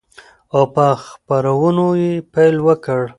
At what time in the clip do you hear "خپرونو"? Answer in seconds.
1.05-1.87